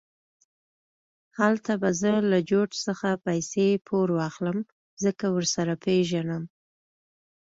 [1.39, 4.57] هلته به زه له جورج څخه پیسې په پور واخلم،
[5.03, 6.43] ځکه ورسره پېژنم.